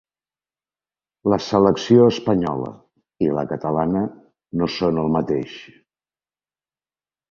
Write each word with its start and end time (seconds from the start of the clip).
La 1.33 1.39
selecció 1.47 2.07
espanyola 2.15 2.73
i 3.29 3.31
la 3.39 3.47
catalana 3.55 4.05
no 4.65 4.75
són 4.81 5.03
el 5.07 5.17
mateix. 5.21 5.59